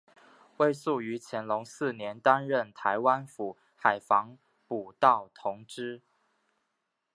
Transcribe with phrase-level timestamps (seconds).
[0.57, 4.35] 魏素于乾隆四年担任台湾府海防
[4.65, 6.01] 补盗同知。